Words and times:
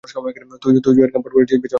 তুই 0.63 0.93
জো 0.95 1.01
এর 1.03 1.11
গামবুট 1.13 1.31
পড়েছিস, 1.33 1.57
বেজন্মা! 1.57 1.69